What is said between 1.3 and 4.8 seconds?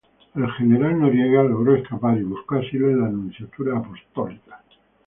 logró escapar y buscó asilo en la Nunciatura Apostólica.